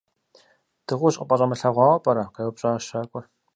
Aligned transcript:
-Дыгъужь 0.85 1.17
къыпӏэщӏэмылъэгъуауэ 1.19 2.01
пӏэрэ?- 2.03 2.23
къеупщӏащ 2.35 2.81
щакӏуэр. 2.87 3.25